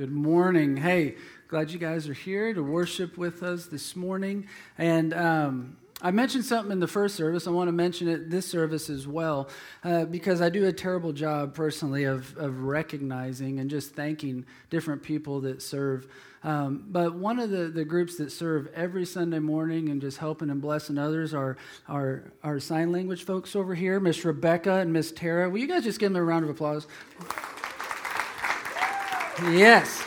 [0.00, 0.78] Good morning.
[0.78, 1.16] Hey,
[1.46, 4.46] glad you guys are here to worship with us this morning.
[4.78, 7.46] And um, I mentioned something in the first service.
[7.46, 9.50] I want to mention it this service as well
[9.84, 15.02] uh, because I do a terrible job personally of, of recognizing and just thanking different
[15.02, 16.06] people that serve.
[16.44, 20.48] Um, but one of the, the groups that serve every Sunday morning and just helping
[20.48, 21.58] and blessing others are
[21.88, 25.50] our, our sign language folks over here, Miss Rebecca and Miss Tara.
[25.50, 26.86] Will you guys just give them a round of applause?
[29.48, 30.02] Yes.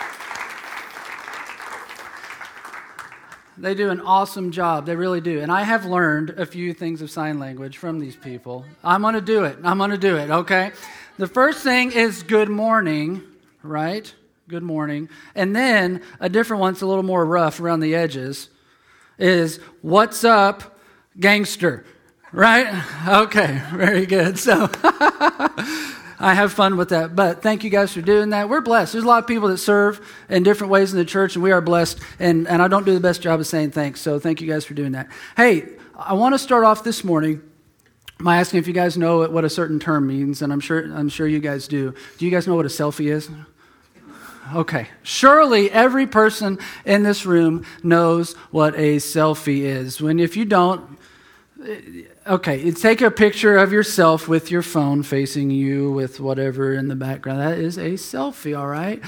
[3.58, 4.86] They do an awesome job.
[4.86, 5.40] They really do.
[5.40, 8.66] And I have learned a few things of sign language from these people.
[8.84, 9.58] I'm going to do it.
[9.64, 10.72] I'm going to do it, okay?
[11.18, 13.22] The first thing is good morning,
[13.62, 14.14] right?
[14.48, 15.10] Good morning.
[15.34, 18.50] And then a different one's a little more rough around the edges
[19.18, 20.78] is what's up,
[21.20, 21.86] gangster,
[22.32, 22.84] right?
[23.08, 24.40] Okay, very good.
[24.40, 24.68] So
[26.24, 27.18] I have fun with that.
[27.18, 28.48] But thank you guys for doing that.
[28.48, 28.94] We're blessed.
[28.94, 31.52] There's a lot of people that serve in different ways in the church, and we
[31.52, 32.00] are blessed.
[32.18, 34.00] And, and I don't do the best job of saying thanks.
[34.00, 35.10] So thank you guys for doing that.
[35.36, 37.42] Hey, I want to start off this morning
[38.22, 41.10] by asking if you guys know what a certain term means, and I'm sure, I'm
[41.10, 41.94] sure you guys do.
[42.18, 43.30] Do you guys know what a selfie is?
[44.56, 44.88] Okay.
[45.02, 50.02] Surely every person in this room knows what a selfie is.
[50.02, 50.98] When if you don't,
[52.26, 56.96] okay, take a picture of yourself with your phone facing you with whatever in the
[56.96, 57.40] background.
[57.40, 59.02] That is a selfie, all right?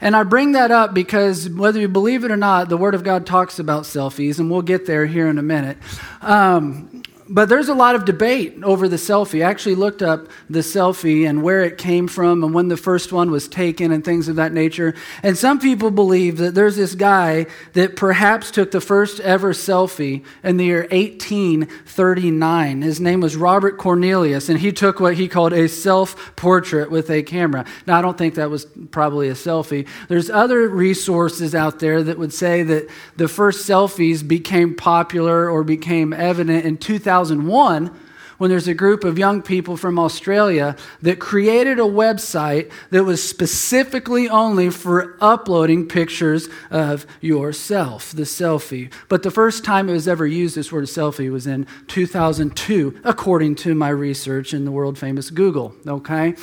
[0.00, 3.02] And I bring that up because whether you believe it or not, the Word of
[3.02, 5.78] God talks about selfies, and we'll get there here in a minute.
[6.20, 9.44] Um, but there's a lot of debate over the selfie.
[9.44, 13.12] I actually looked up the selfie and where it came from and when the first
[13.12, 14.94] one was taken and things of that nature.
[15.22, 20.24] And some people believe that there's this guy that perhaps took the first ever selfie
[20.44, 22.82] in the year 1839.
[22.82, 27.10] His name was Robert Cornelius, and he took what he called a self portrait with
[27.10, 27.64] a camera.
[27.86, 29.88] Now, I don't think that was probably a selfie.
[30.08, 35.64] There's other resources out there that would say that the first selfies became popular or
[35.64, 37.15] became evident in 2000.
[37.24, 37.90] 2001
[38.38, 43.26] when there's a group of young people from Australia that created a website that was
[43.26, 48.92] specifically only for uploading pictures of yourself, the selfie.
[49.08, 53.54] But the first time it was ever used, this word selfie, was in 2002, according
[53.56, 56.34] to my research in the world famous Google, okay?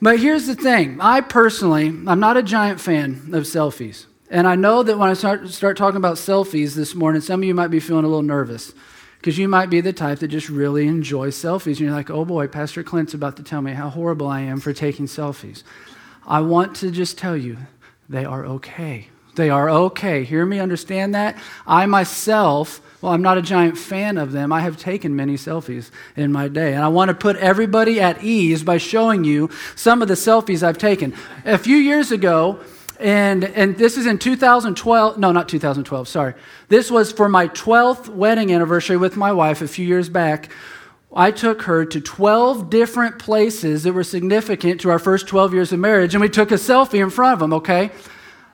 [0.00, 4.06] But here's the thing I personally, I'm not a giant fan of selfies.
[4.30, 7.44] And I know that when I start, start talking about selfies this morning, some of
[7.44, 8.72] you might be feeling a little nervous.
[9.26, 11.66] Because you might be the type that just really enjoys selfies.
[11.66, 14.60] And you're like, oh boy, Pastor Clint's about to tell me how horrible I am
[14.60, 15.64] for taking selfies.
[16.24, 17.56] I want to just tell you,
[18.08, 19.08] they are okay.
[19.34, 20.22] They are okay.
[20.22, 21.36] Hear me understand that?
[21.66, 24.52] I myself, well, I'm not a giant fan of them.
[24.52, 26.74] I have taken many selfies in my day.
[26.74, 30.62] And I want to put everybody at ease by showing you some of the selfies
[30.62, 31.12] I've taken.
[31.44, 32.60] A few years ago,
[33.00, 35.18] and, and this is in 2012.
[35.18, 36.34] No, not 2012, sorry.
[36.68, 40.50] This was for my 12th wedding anniversary with my wife a few years back.
[41.14, 45.72] I took her to 12 different places that were significant to our first 12 years
[45.72, 47.90] of marriage, and we took a selfie in front of them, okay?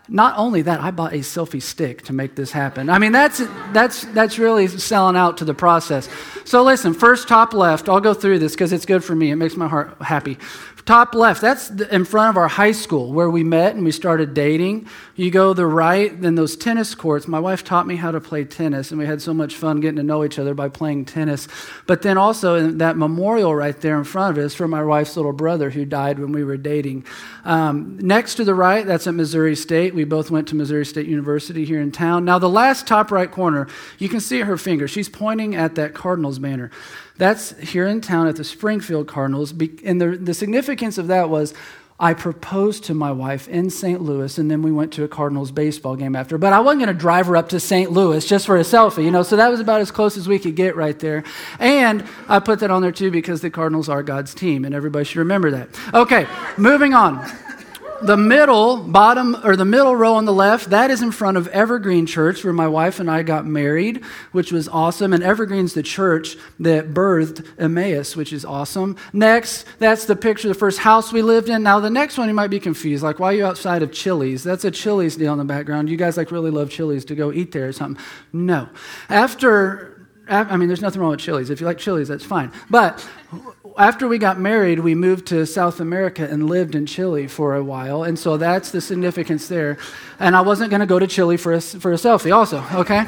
[0.09, 2.91] Not only that, I bought a selfie stick to make this happen.
[2.91, 3.43] I mean, that's,
[3.73, 6.09] that's, that's really selling out to the process.
[6.45, 9.31] So, listen, first top left, I'll go through this because it's good for me.
[9.31, 10.39] It makes my heart happy.
[10.85, 14.35] Top left, that's in front of our high school where we met and we started
[14.35, 14.89] dating.
[15.15, 17.29] You go the right, then those tennis courts.
[17.29, 19.97] My wife taught me how to play tennis, and we had so much fun getting
[19.97, 21.47] to know each other by playing tennis.
[21.87, 25.33] But then also, that memorial right there in front of us for my wife's little
[25.33, 27.05] brother who died when we were dating.
[27.45, 29.95] Um, next to the right, that's at Missouri State.
[29.95, 32.25] We both went to Missouri State University here in town.
[32.25, 33.69] Now, the last top right corner,
[33.99, 34.89] you can see her finger.
[34.89, 36.73] She's pointing at that Cardinals banner.
[37.19, 39.53] That's here in town at the Springfield Cardinals.
[39.85, 41.55] And the, the significance of that was
[42.01, 44.01] I proposed to my wife in St.
[44.01, 46.37] Louis, and then we went to a Cardinals baseball game after.
[46.37, 47.93] But I wasn't going to drive her up to St.
[47.93, 50.41] Louis just for a selfie, you know, so that was about as close as we
[50.41, 51.23] could get right there.
[51.61, 55.05] And I put that on there too because the Cardinals are God's team, and everybody
[55.05, 55.69] should remember that.
[55.95, 57.25] Okay, moving on
[58.07, 61.49] the middle bottom or the middle row on the left that is in front of
[61.49, 64.03] evergreen church where my wife and i got married
[64.33, 65.13] which was awesome.
[65.13, 68.97] And evergreen's the church that birthed emmaus which is awesome.
[69.13, 71.63] Next that's the picture of the first house we lived in.
[71.63, 74.43] Now the next one you might be confused like why are you outside of chili's?
[74.43, 75.89] That's a chili's deal in the background.
[75.89, 78.03] You guys like really love chili's to go eat there or something.
[78.33, 78.69] No.
[79.09, 79.93] After
[80.29, 81.51] I mean, there's nothing wrong with Chili's.
[81.51, 82.53] If you like Chili's, that's fine.
[82.71, 83.07] But
[83.79, 87.63] after we got married, we moved to South America and lived in Chile for a
[87.63, 88.03] while.
[88.03, 89.79] And so that's the significance there.
[90.19, 93.07] And I wasn't going to go to Chile for a, for a selfie, also, okay?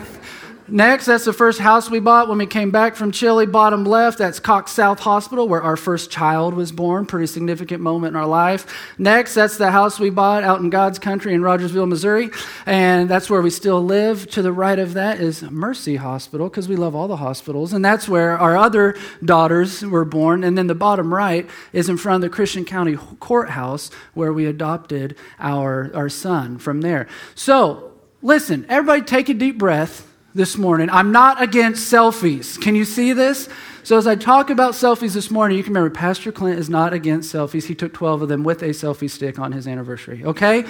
[0.67, 3.45] Next, that's the first house we bought when we came back from Chile.
[3.45, 7.05] Bottom left, that's Cox South Hospital, where our first child was born.
[7.05, 8.67] Pretty significant moment in our life.
[8.97, 12.31] Next, that's the house we bought out in God's country in Rogersville, Missouri.
[12.65, 14.27] And that's where we still live.
[14.31, 17.75] To the right of that is Mercy Hospital, because we love all the hospitals.
[17.75, 20.43] And that's where our other daughters were born.
[20.45, 24.47] And then the bottom right is in front of the Christian County Courthouse, where we
[24.47, 27.07] adopted our, our son from there.
[27.35, 30.91] So, listen, everybody take a deep breath this morning.
[30.91, 32.61] I'm not against selfies.
[32.61, 33.49] Can you see this?
[33.85, 36.93] So, as I talk about selfies this morning, you can remember Pastor Clint is not
[36.93, 37.67] against selfies.
[37.67, 40.25] He took 12 of them with a selfie stick on his anniversary.
[40.25, 40.65] Okay?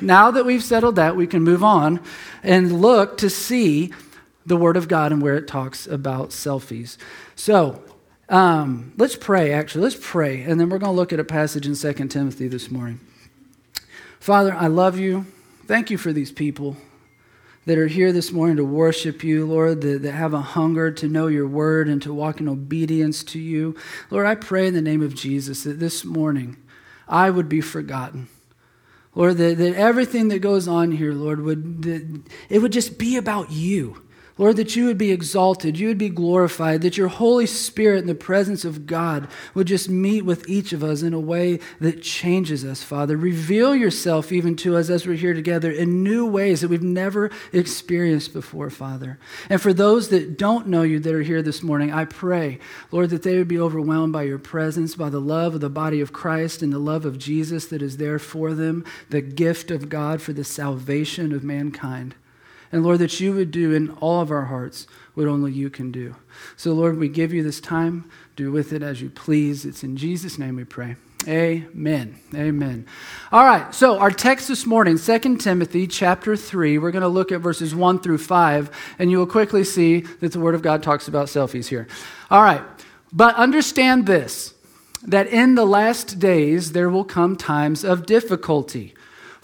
[0.00, 2.00] Now that we've settled that, we can move on
[2.42, 3.92] and look to see
[4.46, 6.96] the Word of God and where it talks about selfies.
[7.34, 7.82] So,
[8.28, 9.82] um, let's pray, actually.
[9.84, 12.70] Let's pray, and then we're going to look at a passage in 2 Timothy this
[12.70, 13.00] morning.
[14.20, 15.26] Father, I love you.
[15.66, 16.76] Thank you for these people
[17.68, 21.06] that are here this morning to worship you, Lord, that, that have a hunger to
[21.06, 23.76] know your word and to walk in obedience to you.
[24.10, 26.56] Lord, I pray in the name of Jesus that this morning
[27.06, 28.28] I would be forgotten.
[29.14, 33.18] Lord, that, that everything that goes on here, Lord, would that it would just be
[33.18, 34.02] about you.
[34.38, 38.06] Lord, that you would be exalted, you would be glorified, that your Holy Spirit in
[38.06, 42.02] the presence of God would just meet with each of us in a way that
[42.02, 43.16] changes us, Father.
[43.16, 47.30] Reveal yourself even to us as we're here together in new ways that we've never
[47.52, 49.18] experienced before, Father.
[49.50, 52.60] And for those that don't know you that are here this morning, I pray,
[52.92, 56.00] Lord, that they would be overwhelmed by your presence, by the love of the body
[56.00, 59.88] of Christ and the love of Jesus that is there for them, the gift of
[59.88, 62.14] God for the salvation of mankind.
[62.70, 65.90] And Lord, that you would do in all of our hearts what only you can
[65.90, 66.16] do.
[66.56, 68.10] So, Lord, we give you this time.
[68.36, 69.64] Do with it as you please.
[69.64, 70.96] It's in Jesus' name we pray.
[71.26, 72.18] Amen.
[72.34, 72.86] Amen.
[73.32, 77.32] All right, so our text this morning, 2 Timothy chapter 3, we're going to look
[77.32, 80.82] at verses 1 through 5, and you will quickly see that the Word of God
[80.82, 81.88] talks about selfies here.
[82.30, 82.62] All right,
[83.12, 84.54] but understand this
[85.02, 88.94] that in the last days there will come times of difficulty.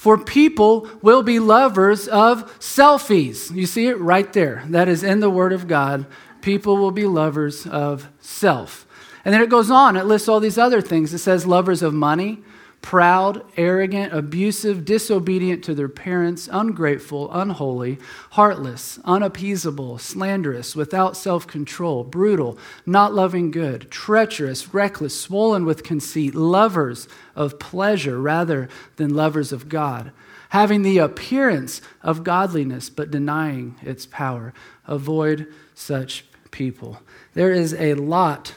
[0.05, 3.51] For people will be lovers of selfies.
[3.57, 4.63] You see it right there.
[4.69, 6.05] That is in the Word of God.
[6.43, 8.87] People will be lovers of self.
[9.25, 11.15] And then it goes on, it lists all these other things.
[11.15, 12.43] It says lovers of money,
[12.85, 17.99] proud, arrogant, abusive, disobedient to their parents, ungrateful, unholy,
[18.33, 26.35] heartless, unappeasable, slanderous, without self control, brutal, not loving good, treacherous, reckless, swollen with conceit,
[26.35, 30.13] lovers of pleasure rather than lovers of God,
[30.51, 34.53] having the appearance of godliness but denying its power.
[34.87, 37.01] Avoid such people.
[37.33, 38.53] There is a lot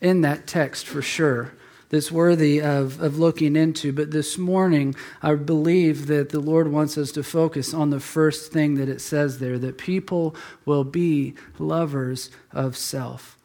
[0.00, 1.52] in that text for sure
[1.90, 3.92] that's worthy of, of looking into.
[3.92, 8.52] But this morning, I believe that the Lord wants us to focus on the first
[8.52, 13.38] thing that it says there that people will be lovers of self.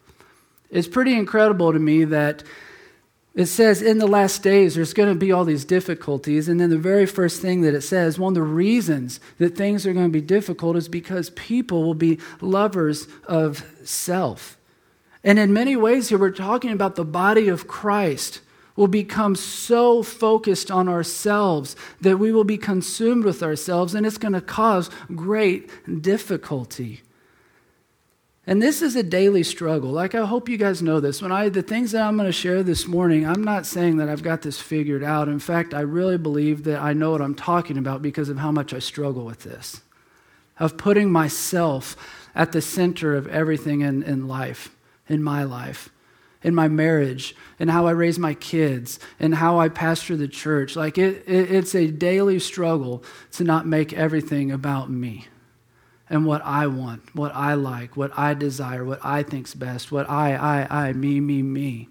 [0.70, 2.42] It's pretty incredible to me that
[3.34, 6.48] it says in the last days there's going to be all these difficulties.
[6.48, 9.86] And then the very first thing that it says, one of the reasons that things
[9.86, 14.56] are going to be difficult is because people will be lovers of self.
[15.24, 18.40] And in many ways, here we're talking about the body of Christ
[18.76, 24.18] will become so focused on ourselves that we will be consumed with ourselves, and it's
[24.18, 25.70] going to cause great
[26.02, 27.00] difficulty.
[28.46, 29.90] And this is a daily struggle.
[29.90, 31.22] Like I hope you guys know this.
[31.22, 34.10] When I the things that I'm going to share this morning, I'm not saying that
[34.10, 35.28] I've got this figured out.
[35.28, 38.52] In fact, I really believe that I know what I'm talking about because of how
[38.52, 39.80] much I struggle with this.
[40.58, 41.96] Of putting myself
[42.34, 44.73] at the center of everything in, in life
[45.08, 45.90] in my life,
[46.42, 50.76] in my marriage, in how I raise my kids, and how I pastor the church.
[50.76, 55.26] Like it, it, it's a daily struggle to not make everything about me
[56.08, 60.08] and what I want, what I like, what I desire, what I think's best, what
[60.08, 61.88] I, I, I, me, me, me.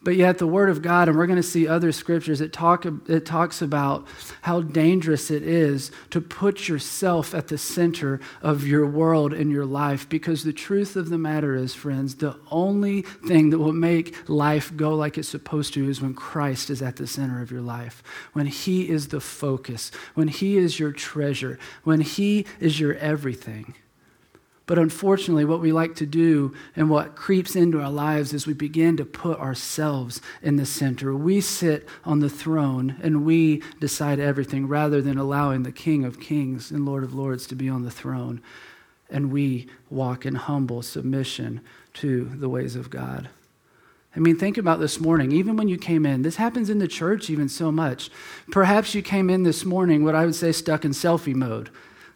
[0.00, 2.86] But yet, the Word of God, and we're going to see other scriptures, it, talk,
[3.08, 4.06] it talks about
[4.42, 9.66] how dangerous it is to put yourself at the center of your world and your
[9.66, 10.08] life.
[10.08, 14.74] Because the truth of the matter is, friends, the only thing that will make life
[14.76, 18.00] go like it's supposed to is when Christ is at the center of your life,
[18.34, 23.74] when He is the focus, when He is your treasure, when He is your everything.
[24.68, 28.52] But unfortunately, what we like to do and what creeps into our lives is we
[28.52, 31.16] begin to put ourselves in the center.
[31.16, 36.20] We sit on the throne and we decide everything rather than allowing the King of
[36.20, 38.42] Kings and Lord of Lords to be on the throne.
[39.08, 41.62] And we walk in humble submission
[41.94, 43.30] to the ways of God.
[44.14, 45.32] I mean, think about this morning.
[45.32, 48.10] Even when you came in, this happens in the church even so much.
[48.50, 51.70] Perhaps you came in this morning, what I would say, stuck in selfie mode.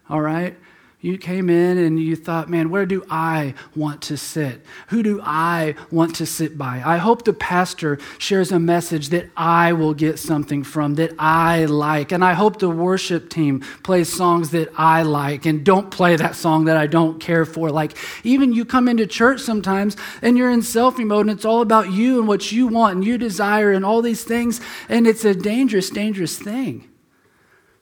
[0.07, 0.55] All right?
[1.03, 4.61] You came in and you thought, man, where do I want to sit?
[4.87, 6.81] Who do I want to sit by?
[6.85, 11.65] I hope the pastor shares a message that I will get something from, that I
[11.65, 12.13] like.
[12.13, 16.37] And I hope the worship team plays songs that I like and don't play that
[16.37, 17.69] song that I don't care for.
[17.69, 21.61] Like, even you come into church sometimes and you're in selfie mode and it's all
[21.61, 24.61] about you and what you want and you desire and all these things.
[24.87, 26.89] And it's a dangerous, dangerous thing.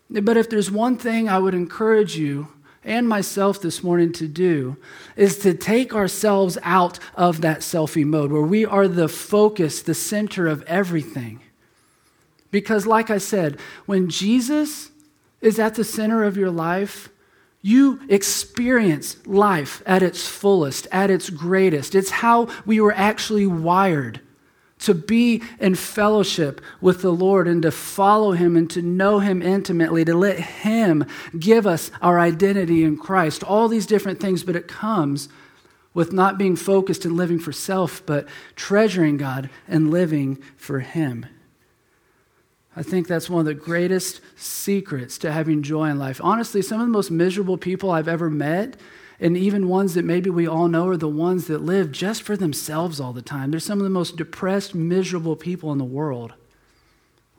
[0.10, 2.48] But if there's one thing I would encourage you,
[2.84, 4.78] and myself this morning to do
[5.16, 9.94] is to take ourselves out of that selfie mode where we are the focus, the
[9.94, 11.40] center of everything.
[12.50, 14.92] Because, like I said, when Jesus
[15.42, 17.10] is at the center of your life,
[17.62, 21.94] you experience life at its fullest, at its greatest.
[21.94, 24.20] It's how we were actually wired
[24.82, 29.42] to be in fellowship with the Lord and to follow Him and to know Him
[29.42, 31.06] intimately, to let Him
[31.38, 33.44] give us our identity in Christ.
[33.44, 35.30] All these different things, but it comes
[35.94, 41.26] with not being focused and living for self, but treasuring God and living for Him.
[42.76, 46.22] I think that's one of the greatest secrets to having joy in life.
[46.24, 48.78] Honestly, some of the most miserable people I've ever met
[49.22, 52.36] and even ones that maybe we all know are the ones that live just for
[52.36, 53.52] themselves all the time.
[53.52, 56.34] They're some of the most depressed, miserable people in the world.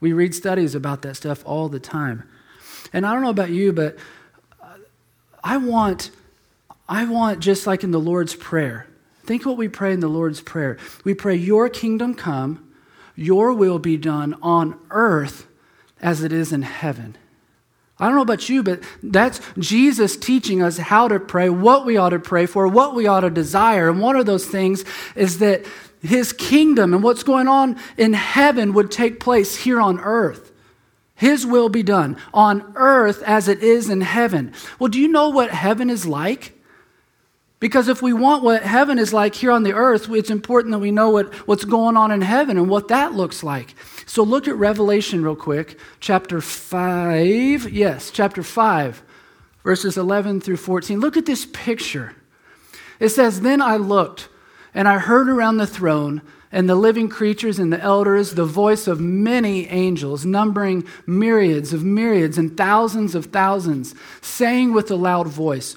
[0.00, 2.22] We read studies about that stuff all the time.
[2.92, 3.96] And I don't know about you, but
[5.42, 6.12] I want,
[6.88, 8.86] I want just like in the Lord's Prayer.
[9.24, 10.78] Think what we pray in the Lord's Prayer.
[11.04, 12.72] We pray, Your kingdom come,
[13.16, 15.46] your will be done on earth
[16.00, 17.16] as it is in heaven.
[17.98, 21.96] I don't know about you, but that's Jesus teaching us how to pray, what we
[21.96, 23.88] ought to pray for, what we ought to desire.
[23.88, 24.84] And one of those things
[25.14, 25.64] is that
[26.00, 30.52] his kingdom and what's going on in heaven would take place here on earth.
[31.14, 34.52] His will be done on earth as it is in heaven.
[34.80, 36.58] Well, do you know what heaven is like?
[37.62, 40.80] Because if we want what heaven is like here on the earth, it's important that
[40.80, 43.76] we know what, what's going on in heaven and what that looks like.
[44.04, 47.70] So look at Revelation real quick, chapter 5.
[47.70, 49.04] Yes, chapter 5,
[49.62, 50.98] verses 11 through 14.
[50.98, 52.16] Look at this picture.
[52.98, 54.28] It says, Then I looked,
[54.74, 56.20] and I heard around the throne
[56.52, 61.82] and the living creatures and the elders the voice of many angels, numbering myriads of
[61.82, 65.76] myriads and thousands of thousands, saying with a loud voice,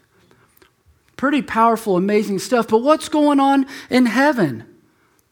[1.21, 2.69] Pretty powerful, amazing stuff.
[2.69, 4.65] But what's going on in heaven?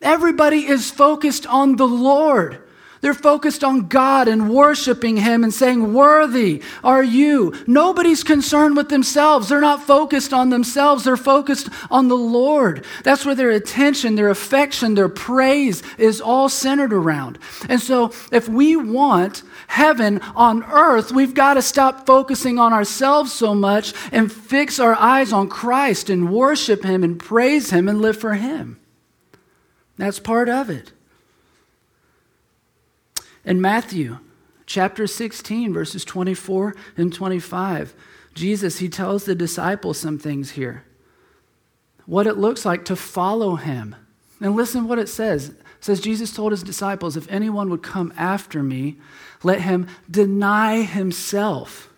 [0.04, 2.62] Everybody is focused on the Lord.
[3.02, 7.54] They're focused on God and worshiping Him and saying, Worthy are you.
[7.66, 9.48] Nobody's concerned with themselves.
[9.48, 11.06] They're not focused on themselves.
[11.06, 12.86] They're focused on the Lord.
[13.04, 17.40] That's where their attention, their affection, their praise is all centered around.
[17.70, 23.32] And so, if we want heaven on earth, we've got to stop focusing on ourselves
[23.32, 28.02] so much and fix our eyes on Christ and worship Him and praise Him and
[28.02, 28.78] live for Him.
[29.98, 30.92] That's part of it.
[33.46, 34.20] In Matthew
[34.66, 37.94] chapter 16, verses 24 and 25,
[38.34, 40.84] Jesus, he tells the disciples some things here.
[42.06, 43.96] What it looks like to follow him.
[44.42, 45.50] And listen what it says.
[45.50, 48.98] It says, Jesus told his disciples, If anyone would come after me,
[49.44, 51.90] let him deny himself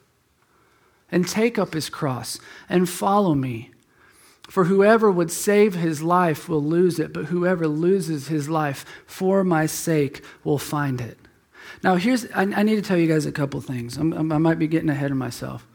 [1.11, 3.71] and take up his cross and follow me.
[4.49, 9.43] For whoever would save his life will lose it, but whoever loses his life for
[9.43, 11.17] my sake will find it.
[11.83, 13.97] Now, here's, I, I need to tell you guys a couple things.
[13.97, 15.65] I'm, i might be getting ahead of myself.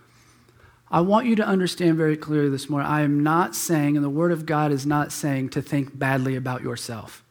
[0.91, 4.11] I want you to understand very clearly this morning I am not saying, and the
[4.11, 7.25] Word of God is not saying, to think badly about yourself.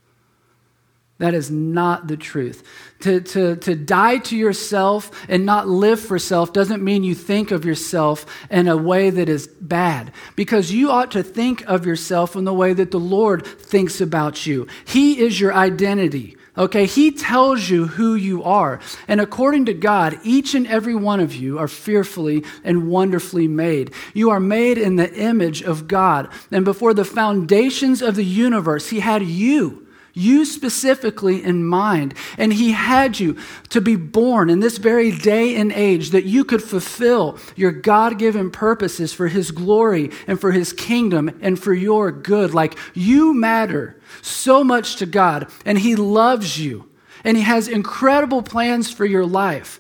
[1.18, 2.68] That is not the truth.
[3.02, 7.52] To, to, to die to yourself and not live for self doesn't mean you think
[7.52, 12.36] of yourself in a way that is bad, because you ought to think of yourself
[12.36, 14.68] in the way that the Lord thinks about you.
[14.84, 16.36] He is your identity.
[16.58, 18.80] Okay, he tells you who you are.
[19.08, 23.94] And according to God, each and every one of you are fearfully and wonderfully made.
[24.14, 26.30] You are made in the image of God.
[26.52, 29.85] And before the foundations of the universe, he had you.
[30.16, 32.16] You specifically in mind.
[32.38, 33.38] And He had you
[33.70, 38.18] to be born in this very day and age that you could fulfill your God
[38.18, 42.54] given purposes for His glory and for His kingdom and for your good.
[42.54, 46.90] Like you matter so much to God, and He loves you,
[47.24, 49.80] and He has incredible plans for your life.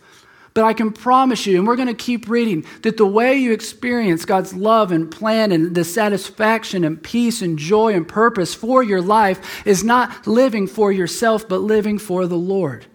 [0.55, 3.51] But I can promise you, and we're going to keep reading, that the way you
[3.51, 8.81] experience God's love and plan and the satisfaction and peace and joy and purpose for
[8.81, 12.85] your life is not living for yourself, but living for the Lord.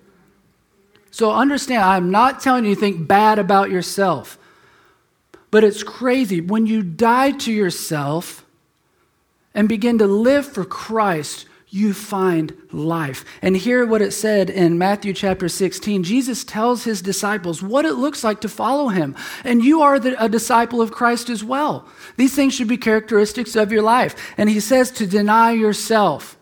[1.11, 4.38] So understand, I'm not telling you to think bad about yourself.
[5.50, 6.40] But it's crazy.
[6.40, 8.47] When you die to yourself
[9.52, 13.25] and begin to live for Christ, you find life.
[13.41, 16.03] And hear what it said in Matthew chapter 16.
[16.03, 19.15] Jesus tells his disciples what it looks like to follow him.
[19.45, 21.89] And you are the, a disciple of Christ as well.
[22.17, 24.35] These things should be characteristics of your life.
[24.37, 26.37] And he says to deny yourself.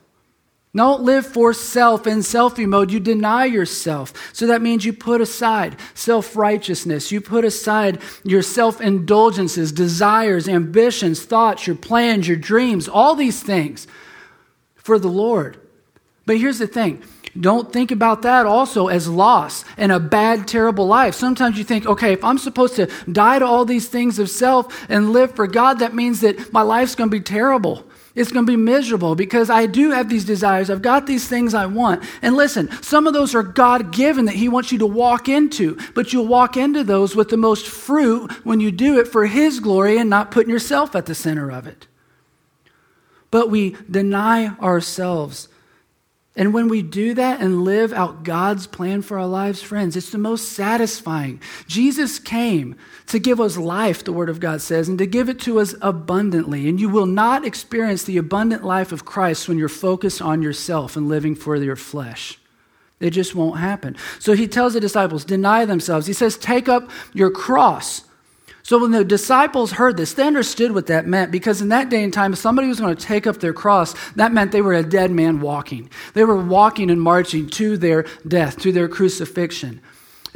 [0.75, 2.91] Don't live for self in selfie mode.
[2.91, 4.13] You deny yourself.
[4.33, 7.11] So that means you put aside self righteousness.
[7.11, 13.43] You put aside your self indulgences, desires, ambitions, thoughts, your plans, your dreams, all these
[13.43, 13.87] things
[14.88, 15.61] for the Lord.
[16.25, 17.02] But here's the thing
[17.38, 21.14] don't think about that also as loss and a bad, terrible life.
[21.14, 24.87] Sometimes you think, okay, if I'm supposed to die to all these things of self
[24.88, 27.85] and live for God, that means that my life's going to be terrible.
[28.14, 30.71] It's going to be miserable because I do have these desires.
[30.71, 32.02] I've got these things I want.
[32.23, 35.76] And listen, some of those are God given that He wants you to walk into,
[35.95, 39.61] but you'll walk into those with the most fruit when you do it for His
[39.61, 41.87] glory and not putting yourself at the center of it
[43.31, 45.49] but we deny ourselves.
[46.37, 50.11] And when we do that and live out God's plan for our lives, friends, it's
[50.11, 51.43] the most satisfying.
[51.67, 52.77] Jesus came
[53.09, 55.75] to give us life, the Word of God says, and to give it to us
[55.83, 56.69] abundantly.
[56.69, 60.97] And you will not experience the abundant life of Christ when you're focused on yourself
[60.97, 62.39] and living for your flesh.
[63.01, 63.97] It just won't happen.
[64.21, 66.07] So he tells the disciples, deny themselves.
[66.07, 68.05] He says, take up your cross
[68.69, 72.05] so when the disciples heard this, they understood what that meant because in that day
[72.05, 74.75] and time, if somebody was going to take up their cross, that meant they were
[74.75, 75.89] a dead man walking.
[76.13, 79.81] They were walking and marching to their death, to their crucifixion.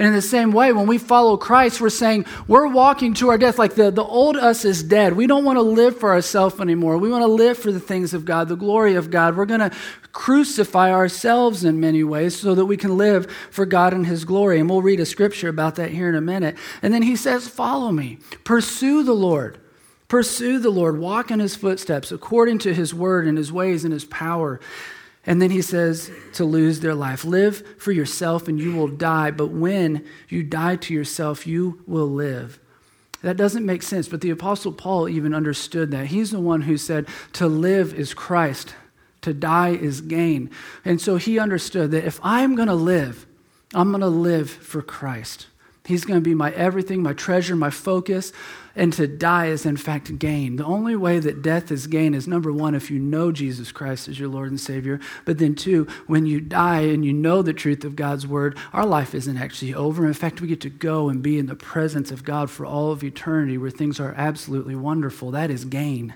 [0.02, 3.38] And in the same way, when we follow Christ, we're saying we're walking to our
[3.38, 3.56] death.
[3.56, 5.12] Like the, the old us is dead.
[5.12, 6.98] We don't want to live for ourselves anymore.
[6.98, 9.36] We want to live for the things of God, the glory of God.
[9.36, 9.70] We're going to
[10.10, 14.58] crucify ourselves in many ways so that we can live for God and His glory.
[14.58, 16.56] And we'll read a scripture about that here in a minute.
[16.82, 19.60] And then He says, Follow me, pursue the Lord.
[20.08, 23.94] Pursue the Lord, walk in his footsteps according to his word and his ways and
[23.94, 24.60] his power.
[25.24, 27.24] And then he says to lose their life.
[27.24, 32.08] Live for yourself and you will die, but when you die to yourself, you will
[32.08, 32.58] live.
[33.22, 36.06] That doesn't make sense, but the Apostle Paul even understood that.
[36.06, 38.74] He's the one who said, To live is Christ,
[39.20, 40.50] to die is gain.
[40.84, 43.26] And so he understood that if I'm going to live,
[43.74, 45.46] I'm going to live for Christ.
[45.84, 48.32] He's going to be my everything, my treasure, my focus.
[48.74, 50.56] And to die is, in fact, gain.
[50.56, 54.08] The only way that death is gain is number one, if you know Jesus Christ
[54.08, 54.98] as your Lord and Savior.
[55.26, 58.86] But then, two, when you die and you know the truth of God's word, our
[58.86, 60.06] life isn't actually over.
[60.06, 62.92] In fact, we get to go and be in the presence of God for all
[62.92, 65.30] of eternity where things are absolutely wonderful.
[65.30, 66.14] That is gain.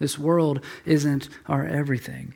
[0.00, 2.34] This world isn't our everything.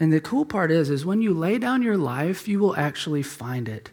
[0.00, 3.22] And the cool part is, is when you lay down your life, you will actually
[3.22, 3.90] find it.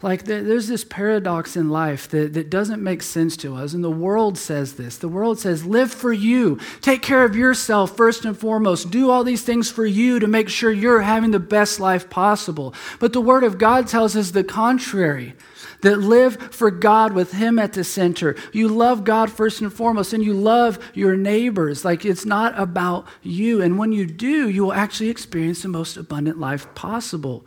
[0.00, 3.74] Like, there's this paradox in life that, that doesn't make sense to us.
[3.74, 4.96] And the world says this.
[4.96, 6.60] The world says, live for you.
[6.80, 8.92] Take care of yourself first and foremost.
[8.92, 12.74] Do all these things for you to make sure you're having the best life possible.
[13.00, 15.34] But the Word of God tells us the contrary
[15.80, 18.36] that live for God with Him at the center.
[18.52, 21.84] You love God first and foremost, and you love your neighbors.
[21.84, 23.60] Like it's not about you.
[23.60, 27.44] And when you do, you will actually experience the most abundant life possible.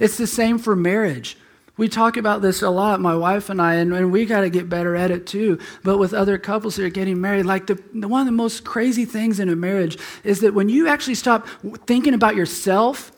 [0.00, 1.36] It's the same for marriage.
[1.82, 4.50] We talk about this a lot, my wife and I, and, and we got to
[4.50, 5.58] get better at it too.
[5.82, 8.62] But with other couples that are getting married, like the, the, one of the most
[8.62, 11.44] crazy things in a marriage is that when you actually stop
[11.88, 13.10] thinking about yourself,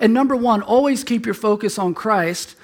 [0.00, 2.56] and number one, always keep your focus on Christ,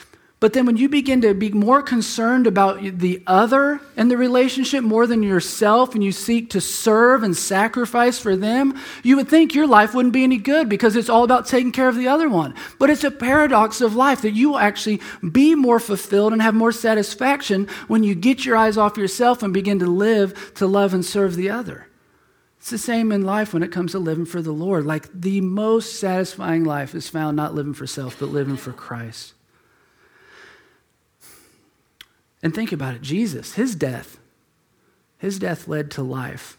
[0.47, 4.85] but then when you begin to be more concerned about the other in the relationship
[4.85, 9.57] more than yourself and you seek to serve and sacrifice for them, you would think
[9.57, 12.29] your life wouldn't be any good because it's all about taking care of the other
[12.29, 12.55] one.
[12.79, 15.01] But it's a paradox of life that you will actually
[15.33, 19.53] be more fulfilled and have more satisfaction when you get your eyes off yourself and
[19.53, 21.89] begin to live to love and serve the other.
[22.59, 24.87] It's the same in life when it comes to living for the Lord.
[24.87, 29.33] Like the most satisfying life is found not living for self, but living for Christ.
[32.47, 34.21] And think about it Jesus, his death,
[35.19, 36.57] his death led to life.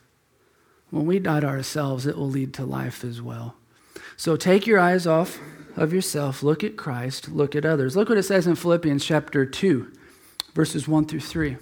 [0.89, 3.56] when we die to ourselves, it will lead to life as well.
[4.17, 5.39] So take your eyes off
[5.78, 7.95] of yourself, look at Christ, look at others.
[7.95, 9.89] Look what it says in Philippians chapter 2,
[10.54, 11.56] verses 1 through 3.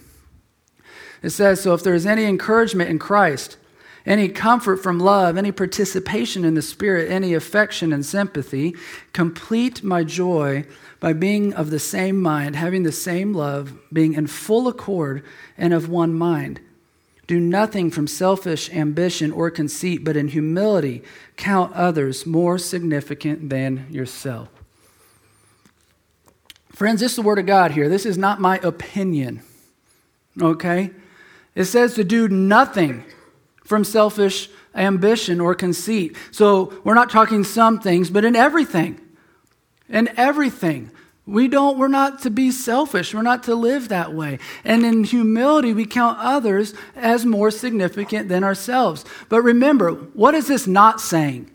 [1.22, 3.58] It says, So if there is any encouragement in Christ,
[4.06, 8.76] any comfort from love, any participation in the Spirit, any affection and sympathy,
[9.14, 10.66] complete my joy
[11.00, 15.24] by being of the same mind, having the same love, being in full accord
[15.58, 16.60] and of one mind.
[17.28, 21.02] Do nothing from selfish ambition or conceit, but in humility
[21.38, 24.50] count others more significant than yourself.
[26.70, 27.90] Friends, this is the Word of God here.
[27.90, 29.42] This is not my opinion.
[30.40, 30.92] Okay?
[31.56, 33.06] It says to do nothing
[33.66, 36.16] from selfish ambition or conceit.
[36.32, 39.02] So we're not talking some things, but in everything.
[39.90, 40.92] In everything.
[41.28, 43.14] We don't, we're not to be selfish.
[43.14, 44.38] We're not to live that way.
[44.64, 49.04] And in humility, we count others as more significant than ourselves.
[49.28, 51.50] But remember, what is this not saying?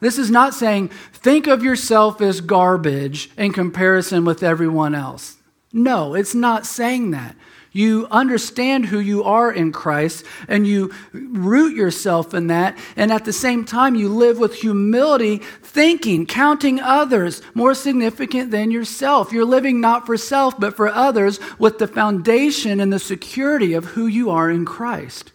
[0.00, 5.36] This is not saying, think of yourself as garbage in comparison with everyone else.
[5.72, 7.34] No, it's not saying that.
[7.76, 12.78] You understand who you are in Christ and you root yourself in that.
[12.96, 18.70] And at the same time, you live with humility, thinking, counting others more significant than
[18.70, 19.30] yourself.
[19.30, 23.84] You're living not for self, but for others with the foundation and the security of
[23.84, 25.32] who you are in Christ.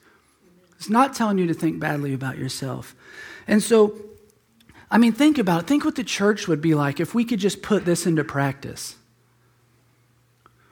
[0.77, 2.95] It's not telling you to think badly about yourself.
[3.47, 3.99] And so,
[4.89, 5.67] I mean, think about it.
[5.67, 8.95] Think what the church would be like if we could just put this into practice.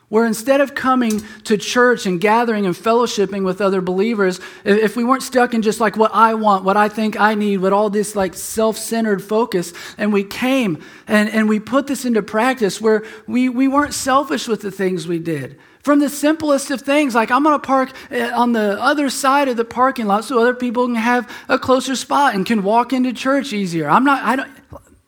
[0.10, 5.04] Where instead of coming to church and gathering and fellowshipping with other believers, if we
[5.04, 7.92] weren't stuck in just like what I want, what I think I need, what all
[7.92, 12.82] this like self centered focus, and we came and, and we put this into practice
[12.82, 15.60] where we, we weren't selfish with the things we did.
[15.84, 19.48] From the simplest of things, like I'm going to park eh, on the other side
[19.48, 22.94] of the parking lot so other people can have a closer spot and can walk
[22.94, 23.88] into church easier.
[23.88, 24.52] I'm not, I don't,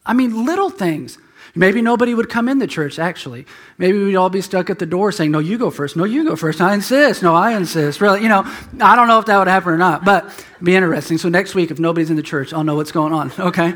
[0.06, 1.18] I mean, little things.
[1.54, 3.46] Maybe nobody would come in the church, actually.
[3.78, 5.98] Maybe we'd all be stuck at the door saying, No, you go first.
[5.98, 6.62] No, you go first.
[6.62, 7.22] I insist.
[7.22, 8.00] No, I insist.
[8.00, 8.44] Really, you know,
[8.80, 11.18] I don't know if that would happen or not, but it'd be interesting.
[11.18, 13.76] So next week, if nobody's in the church, I'll know what's going on, okay?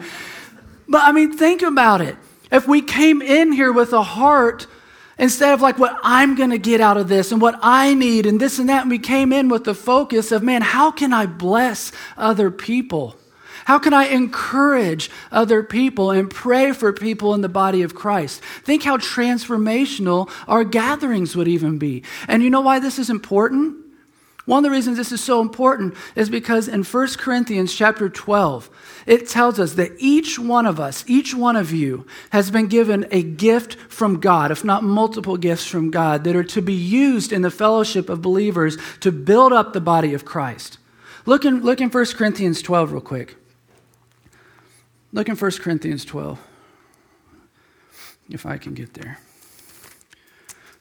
[0.88, 2.16] But I mean, think about it.
[2.52, 4.68] If we came in here with a heart,
[5.18, 8.26] instead of like what I'm going to get out of this and what I need
[8.26, 11.12] and this and that, and we came in with the focus of, man, how can
[11.12, 13.18] I bless other people?
[13.65, 18.41] How can I encourage other people and pray for people in the body of Christ?
[18.63, 22.04] Think how transformational our gatherings would even be.
[22.28, 23.78] And you know why this is important?
[24.45, 28.69] One of the reasons this is so important is because in 1 Corinthians chapter 12,
[29.08, 33.08] it tells us that each one of us, each one of you, has been given
[33.10, 37.34] a gift from God, if not multiple gifts from God, that are to be used
[37.34, 40.78] in the fellowship of believers to build up the body of Christ.
[41.25, 43.38] Look in, look in 1 Corinthians 12 real quick.
[45.15, 46.38] Look in 1 Corinthians 12,
[48.32, 49.17] if I can get there.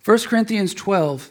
[0.04, 1.30] 1 Corinthians 12.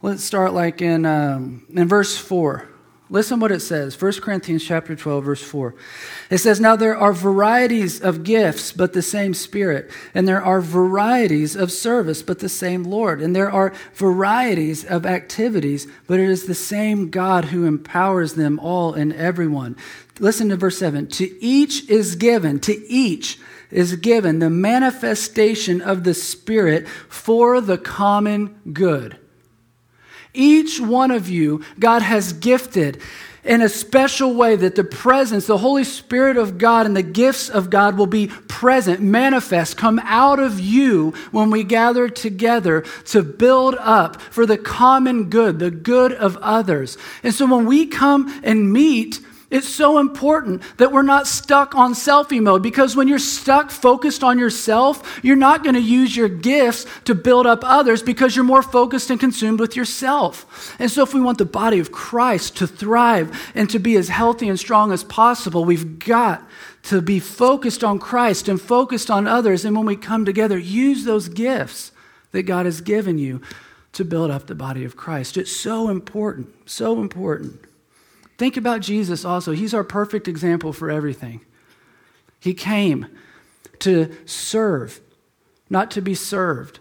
[0.00, 2.68] Let's start like in, um, in verse 4.
[3.12, 3.94] Listen what it says.
[4.00, 5.74] 1 Corinthians chapter 12 verse 4.
[6.30, 10.62] It says, "Now there are varieties of gifts, but the same Spirit, and there are
[10.62, 16.30] varieties of service, but the same Lord, and there are varieties of activities, but it
[16.30, 19.76] is the same God who empowers them all and everyone."
[20.18, 21.06] Listen to verse 7.
[21.08, 23.38] To each is given, to each
[23.70, 29.18] is given the manifestation of the Spirit for the common good.
[30.34, 33.00] Each one of you, God has gifted
[33.44, 37.48] in a special way that the presence, the Holy Spirit of God and the gifts
[37.48, 43.22] of God will be present, manifest, come out of you when we gather together to
[43.22, 46.96] build up for the common good, the good of others.
[47.24, 49.18] And so when we come and meet,
[49.52, 54.24] it's so important that we're not stuck on selfie mode because when you're stuck focused
[54.24, 58.46] on yourself, you're not going to use your gifts to build up others because you're
[58.46, 60.74] more focused and consumed with yourself.
[60.78, 64.08] And so, if we want the body of Christ to thrive and to be as
[64.08, 66.42] healthy and strong as possible, we've got
[66.84, 69.66] to be focused on Christ and focused on others.
[69.66, 71.92] And when we come together, use those gifts
[72.30, 73.42] that God has given you
[73.92, 75.36] to build up the body of Christ.
[75.36, 77.60] It's so important, so important.
[78.38, 79.52] Think about Jesus also.
[79.52, 81.42] He's our perfect example for everything.
[82.40, 83.06] He came
[83.80, 85.00] to serve,
[85.70, 86.80] not to be served.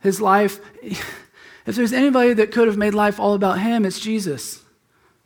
[0.00, 4.61] His life, if there's anybody that could have made life all about him, it's Jesus.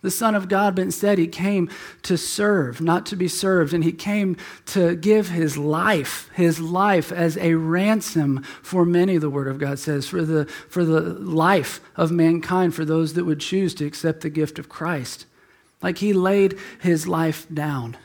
[0.02, 1.68] The Son of God, but instead he came
[2.02, 3.72] to serve, not to be served.
[3.72, 9.30] And he came to give his life, his life as a ransom for many, the
[9.30, 13.40] Word of God says, for the, for the life of mankind, for those that would
[13.40, 15.26] choose to accept the gift of Christ.
[15.82, 17.96] Like he laid his life down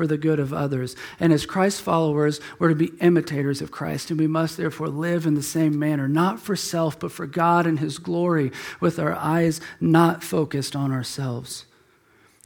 [0.00, 0.96] for the good of others.
[1.20, 5.26] And as Christ followers, we're to be imitators of Christ, and we must therefore live
[5.26, 9.12] in the same manner, not for self, but for God and His glory, with our
[9.12, 11.66] eyes not focused on ourselves.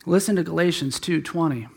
[0.04, 1.68] Listen to Galatians 2:20.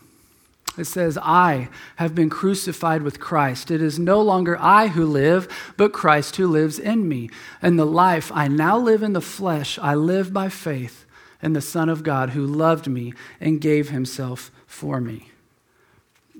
[0.76, 3.70] It says, I have been crucified with Christ.
[3.70, 7.30] It is no longer I who live, but Christ who lives in me.
[7.62, 11.04] And the life I now live in the flesh, I live by faith
[11.40, 15.30] in the Son of God who loved me and gave himself for me.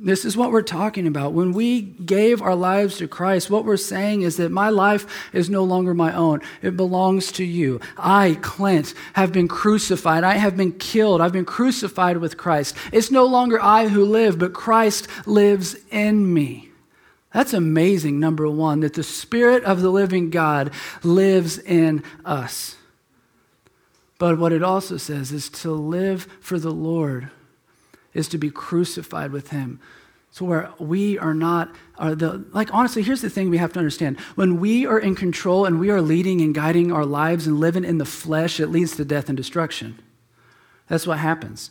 [0.01, 1.33] This is what we're talking about.
[1.33, 5.51] When we gave our lives to Christ, what we're saying is that my life is
[5.51, 6.41] no longer my own.
[6.63, 7.81] It belongs to you.
[7.97, 10.23] I, Clint, have been crucified.
[10.23, 11.21] I have been killed.
[11.21, 12.77] I've been crucified with Christ.
[12.93, 16.69] It's no longer I who live, but Christ lives in me.
[17.33, 20.71] That's amazing, number one, that the Spirit of the living God
[21.03, 22.77] lives in us.
[24.19, 27.31] But what it also says is to live for the Lord
[28.15, 29.81] is to be crucified with him.
[30.31, 33.79] So where we are not are the like honestly here's the thing we have to
[33.79, 34.21] understand.
[34.35, 37.85] When we are in control and we are leading and guiding our lives and living
[37.85, 39.99] in the flesh it leads to death and destruction.
[40.89, 41.71] That's what happens.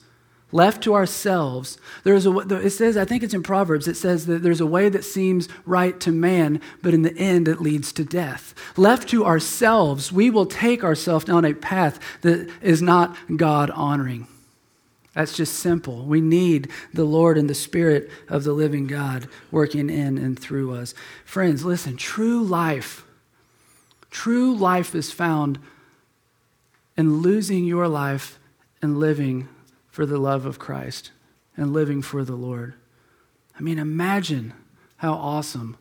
[0.51, 4.43] Left to ourselves there's a it says i think it's in proverbs it says that
[4.43, 8.03] there's a way that seems right to man but in the end it leads to
[8.03, 8.55] death.
[8.75, 14.27] Left to ourselves we will take ourselves down a path that is not god honoring
[15.17, 16.05] that's just simple.
[16.05, 20.75] We need the Lord and the Spirit of the living God working in and through
[20.75, 20.93] us.
[21.25, 23.03] Friends, listen, true life,
[24.11, 25.57] true life is found
[26.95, 28.37] in losing your life
[28.79, 29.49] and living
[29.89, 31.09] for the love of Christ
[31.55, 32.75] and living for the Lord.
[33.57, 34.53] I mean, imagine
[34.97, 35.77] how awesome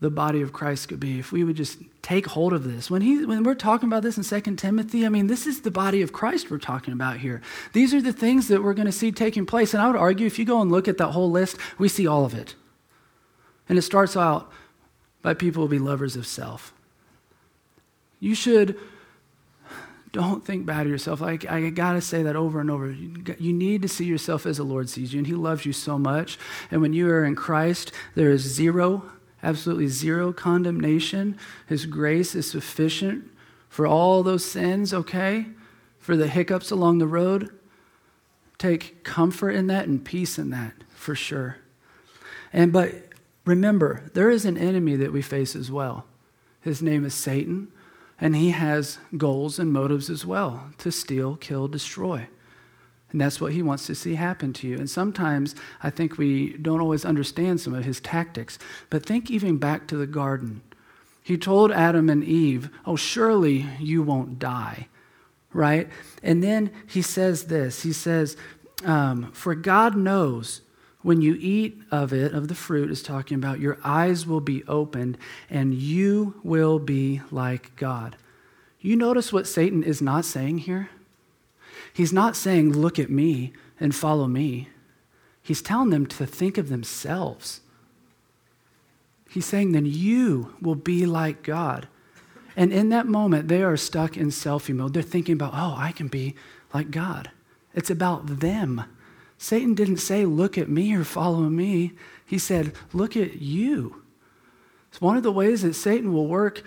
[0.00, 2.90] the body of Christ could be if we would just take hold of this.
[2.90, 5.72] When, he, when we're talking about this in 2 Timothy, I mean, this is the
[5.72, 7.42] body of Christ we're talking about here.
[7.72, 9.74] These are the things that we're going to see taking place.
[9.74, 12.06] And I would argue if you go and look at that whole list, we see
[12.06, 12.54] all of it.
[13.68, 14.50] And it starts out
[15.20, 16.72] by people who be lovers of self.
[18.20, 18.78] You should
[20.12, 21.20] don't think bad of yourself.
[21.20, 22.90] Like I gotta say that over and over.
[22.90, 25.98] You need to see yourself as the Lord sees you, and He loves you so
[25.98, 26.38] much.
[26.70, 29.04] And when you are in Christ, there is zero
[29.42, 31.38] absolutely zero condemnation.
[31.66, 33.30] His grace is sufficient
[33.68, 35.46] for all those sins, okay?
[35.98, 37.50] For the hiccups along the road.
[38.58, 41.58] Take comfort in that and peace in that, for sure.
[42.52, 42.94] And but
[43.44, 46.06] remember, there is an enemy that we face as well.
[46.60, 47.68] His name is Satan,
[48.20, 52.28] and he has goals and motives as well to steal, kill, destroy.
[53.10, 54.76] And that's what he wants to see happen to you.
[54.76, 58.58] And sometimes I think we don't always understand some of his tactics.
[58.90, 60.62] But think even back to the garden.
[61.22, 64.88] He told Adam and Eve, Oh, surely you won't die,
[65.52, 65.88] right?
[66.22, 68.36] And then he says this He says,
[68.84, 70.62] um, For God knows
[71.02, 74.64] when you eat of it, of the fruit, is talking about your eyes will be
[74.64, 75.16] opened
[75.48, 78.16] and you will be like God.
[78.80, 80.90] You notice what Satan is not saying here?
[81.98, 84.68] He's not saying, Look at me and follow me.
[85.42, 87.60] He's telling them to think of themselves.
[89.28, 91.88] He's saying, Then you will be like God.
[92.54, 94.94] And in that moment, they are stuck in selfie mode.
[94.94, 96.36] They're thinking about, Oh, I can be
[96.72, 97.32] like God.
[97.74, 98.84] It's about them.
[99.36, 101.94] Satan didn't say, Look at me or follow me.
[102.24, 104.04] He said, Look at you.
[104.92, 106.62] It's one of the ways that Satan will work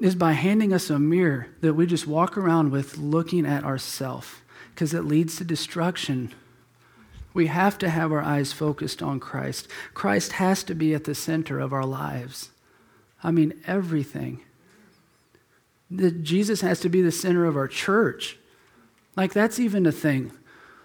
[0.00, 4.28] is by handing us a mirror that we just walk around with looking at ourselves
[4.76, 6.34] because it leads to destruction.
[7.32, 9.68] We have to have our eyes focused on Christ.
[9.94, 12.50] Christ has to be at the center of our lives.
[13.24, 14.42] I mean, everything.
[15.90, 18.36] The, Jesus has to be the center of our church.
[19.16, 20.30] Like, that's even a thing.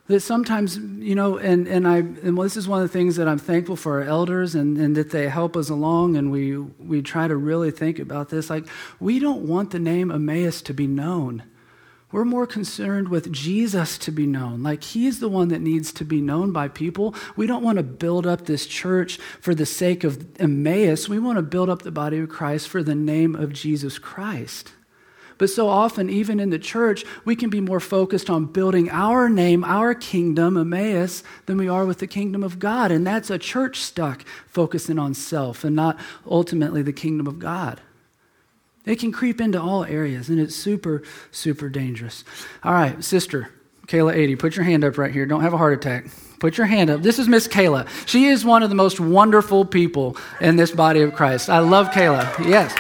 [0.07, 3.27] That sometimes, you know, and, and I and this is one of the things that
[3.27, 7.01] I'm thankful for our elders and, and that they help us along and we we
[7.01, 8.49] try to really think about this.
[8.49, 8.67] Like,
[9.01, 11.43] we don't want the name Emmaus to be known.
[12.11, 14.63] We're more concerned with Jesus to be known.
[14.63, 17.15] Like he's the one that needs to be known by people.
[17.35, 21.07] We don't want to build up this church for the sake of Emmaus.
[21.07, 24.73] We want to build up the body of Christ for the name of Jesus Christ.
[25.37, 29.27] But so often, even in the church, we can be more focused on building our
[29.27, 32.91] name, our kingdom, Emmaus, than we are with the kingdom of God.
[32.91, 37.81] And that's a church stuck focusing on self and not ultimately the kingdom of God.
[38.85, 42.23] It can creep into all areas, and it's super, super dangerous.
[42.63, 43.51] All right, sister,
[43.87, 45.25] Kayla 80, put your hand up right here.
[45.25, 46.05] Don't have a heart attack.
[46.39, 47.03] Put your hand up.
[47.03, 47.87] This is Miss Kayla.
[48.07, 51.49] She is one of the most wonderful people in this body of Christ.
[51.49, 52.47] I love Kayla.
[52.47, 52.73] Yes.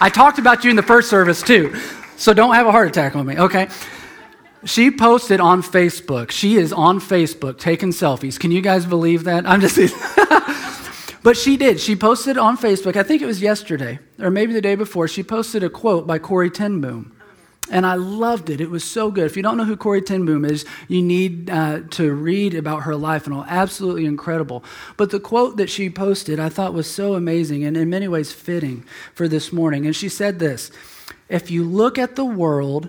[0.00, 1.76] I talked about you in the first service too,
[2.16, 3.68] so don't have a heart attack on me, okay?
[4.64, 6.32] She posted on Facebook.
[6.32, 8.38] She is on Facebook taking selfies.
[8.38, 9.48] Can you guys believe that?
[9.48, 9.78] I'm just.
[11.22, 11.80] but she did.
[11.80, 15.22] She posted on Facebook, I think it was yesterday, or maybe the day before, she
[15.22, 17.16] posted a quote by Corrie ten Boom.
[17.70, 18.60] And I loved it.
[18.60, 19.24] It was so good.
[19.24, 22.82] If you don't know who Corrie ten Boom is, you need uh, to read about
[22.82, 23.44] her life and all.
[23.48, 24.64] Absolutely incredible.
[24.96, 28.32] But the quote that she posted I thought was so amazing and in many ways
[28.32, 29.86] fitting for this morning.
[29.86, 30.72] And she said this
[31.28, 32.88] If you look at the world,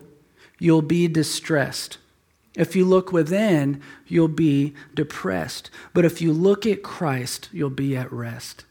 [0.59, 1.99] you'll be distressed.
[2.55, 5.71] If you look within, you'll be depressed.
[5.93, 8.65] But if you look at Christ, you'll be at rest.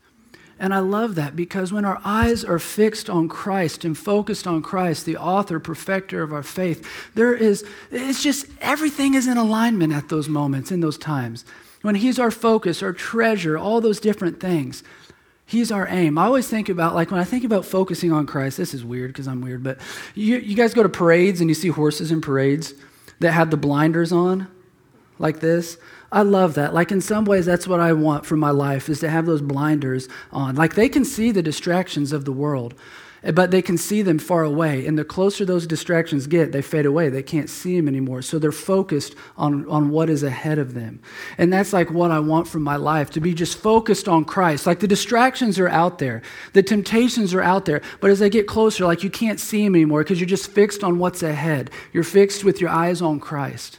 [0.58, 4.62] And I love that because when our eyes are fixed on Christ and focused on
[4.62, 9.92] Christ, the author, perfecter of our faith, there is, it's just everything is in alignment
[9.92, 11.44] at those moments, in those times.
[11.80, 14.84] When He's our focus, our treasure, all those different things.
[15.44, 16.16] He's our aim.
[16.16, 19.12] I always think about, like, when I think about focusing on Christ, this is weird
[19.12, 19.78] because I'm weird, but
[20.14, 22.74] you, you guys go to parades and you see horses in parades
[23.22, 24.48] that have the blinders on,
[25.18, 25.78] like this.
[26.10, 26.74] I love that.
[26.74, 29.40] Like in some ways, that's what I want for my life is to have those
[29.40, 30.56] blinders on.
[30.56, 32.74] Like they can see the distractions of the world,
[33.34, 34.84] but they can see them far away.
[34.86, 37.08] And the closer those distractions get, they fade away.
[37.08, 38.22] They can't see them anymore.
[38.22, 41.00] So they're focused on, on what is ahead of them.
[41.38, 44.66] And that's like what I want from my life to be just focused on Christ.
[44.66, 47.80] Like the distractions are out there, the temptations are out there.
[48.00, 50.82] But as they get closer, like you can't see them anymore because you're just fixed
[50.82, 51.70] on what's ahead.
[51.92, 53.78] You're fixed with your eyes on Christ.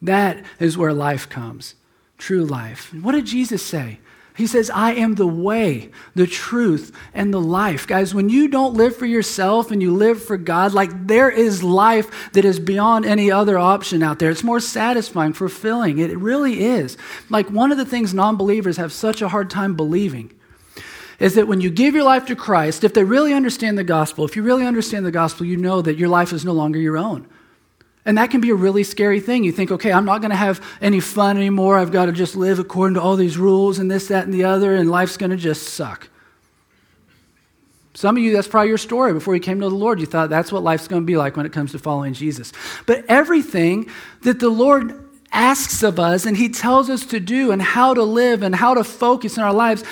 [0.00, 1.74] That is where life comes,
[2.18, 2.92] true life.
[2.94, 4.00] What did Jesus say?
[4.36, 7.86] He says, I am the way, the truth, and the life.
[7.86, 11.62] Guys, when you don't live for yourself and you live for God, like there is
[11.62, 14.30] life that is beyond any other option out there.
[14.30, 15.98] It's more satisfying, fulfilling.
[15.98, 16.96] It really is.
[17.30, 20.32] Like one of the things non believers have such a hard time believing
[21.20, 24.24] is that when you give your life to Christ, if they really understand the gospel,
[24.24, 26.98] if you really understand the gospel, you know that your life is no longer your
[26.98, 27.28] own.
[28.06, 29.44] And that can be a really scary thing.
[29.44, 31.78] You think, okay, I'm not going to have any fun anymore.
[31.78, 34.44] I've got to just live according to all these rules and this, that, and the
[34.44, 36.10] other, and life's going to just suck.
[37.94, 39.12] Some of you, that's probably your story.
[39.12, 41.36] Before you came to the Lord, you thought that's what life's going to be like
[41.36, 42.52] when it comes to following Jesus.
[42.86, 43.88] But everything
[44.22, 45.00] that the Lord
[45.32, 48.74] asks of us and He tells us to do and how to live and how
[48.74, 49.84] to focus in our lives,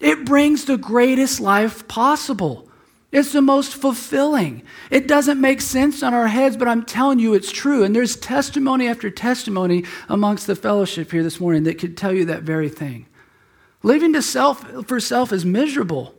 [0.00, 2.68] it brings the greatest life possible.
[3.14, 4.64] It's the most fulfilling.
[4.90, 7.84] It doesn't make sense on our heads, but I'm telling you it's true.
[7.84, 12.24] And there's testimony after testimony amongst the fellowship here this morning that could tell you
[12.24, 13.06] that very thing.
[13.84, 16.12] Living to self for self is miserable.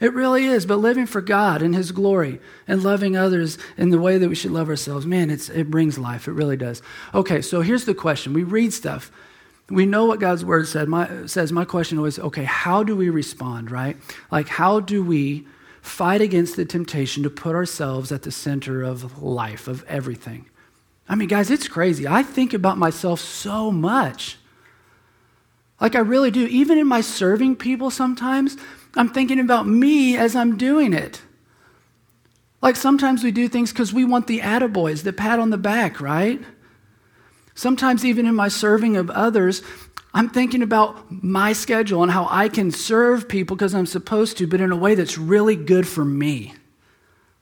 [0.00, 4.00] It really is, but living for God and His glory and loving others in the
[4.00, 6.26] way that we should love ourselves, man, it brings life.
[6.26, 6.80] It really does.
[7.12, 8.32] Okay, so here's the question.
[8.32, 9.12] We read stuff.
[9.68, 10.88] We know what God's word said.
[10.88, 11.52] My, says.
[11.52, 13.98] My question was, okay, how do we respond, right?
[14.30, 15.46] Like, how do we
[15.82, 20.46] fight against the temptation to put ourselves at the center of life, of everything.
[21.08, 22.06] I mean, guys, it's crazy.
[22.06, 24.38] I think about myself so much.
[25.80, 26.46] Like, I really do.
[26.46, 28.56] Even in my serving people, sometimes
[28.94, 31.22] I'm thinking about me as I'm doing it.
[32.62, 36.00] Like, sometimes we do things because we want the attaboys, the pat on the back,
[36.00, 36.40] right?
[37.54, 39.62] Sometimes, even in my serving of others,
[40.12, 44.46] I'm thinking about my schedule and how I can serve people because I'm supposed to,
[44.46, 46.54] but in a way that's really good for me.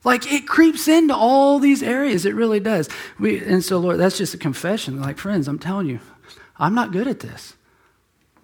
[0.03, 2.25] Like it creeps into all these areas.
[2.25, 2.89] It really does.
[3.19, 5.01] We, and so, Lord, that's just a confession.
[5.01, 5.99] Like, friends, I'm telling you,
[6.57, 7.55] I'm not good at this.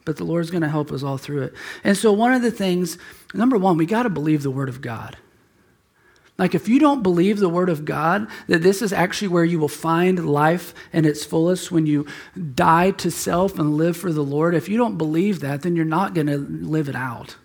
[0.05, 1.53] But the Lord's going to help us all through it.
[1.83, 2.97] And so, one of the things,
[3.33, 5.17] number one, we got to believe the Word of God.
[6.37, 9.57] Like, if you don't believe the Word of God, that this is actually where you
[9.57, 12.05] will find life in its fullest when you
[12.55, 15.85] die to self and live for the Lord, if you don't believe that, then you're
[15.85, 17.37] not going to live it out.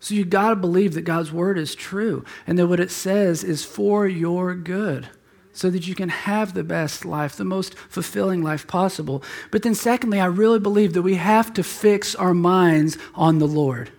[0.00, 3.44] So you've got to believe that God's Word is true and that what it says
[3.44, 5.08] is for your good
[5.52, 9.22] so that you can have the best life, the most fulfilling life possible.
[9.50, 13.48] But then, secondly, I really believe that we have to fix our minds on the
[13.48, 13.90] Lord.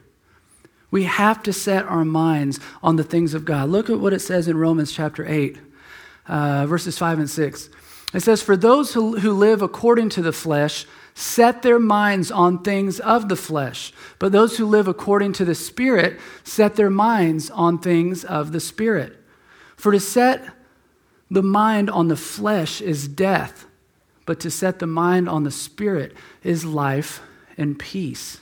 [0.91, 3.69] We have to set our minds on the things of God.
[3.69, 5.57] Look at what it says in Romans chapter 8,
[6.27, 7.69] uh, verses 5 and 6.
[8.13, 12.63] It says, For those who, who live according to the flesh set their minds on
[12.63, 17.49] things of the flesh, but those who live according to the Spirit set their minds
[17.51, 19.17] on things of the Spirit.
[19.75, 20.43] For to set
[21.29, 23.65] the mind on the flesh is death,
[24.25, 27.21] but to set the mind on the Spirit is life
[27.57, 28.39] and peace.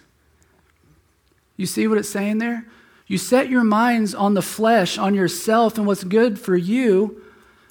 [1.57, 2.65] You see what it's saying there?
[3.07, 7.23] You set your minds on the flesh, on yourself, and what's good for you.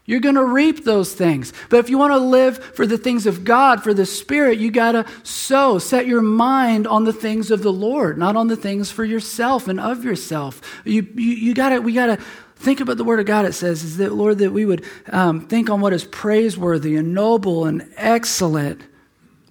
[0.06, 1.52] You're going to reap those things.
[1.68, 4.70] But if you want to live for the things of God, for the Spirit, you
[4.70, 5.78] got to sow.
[5.78, 9.66] Set your mind on the things of the Lord, not on the things for yourself
[9.66, 10.62] and of yourself.
[10.84, 12.16] You, you, you got to, we got to
[12.54, 13.46] think about the Word of God.
[13.46, 17.12] It says, is that, Lord, that we would um, think on what is praiseworthy and
[17.12, 18.82] noble and excellent,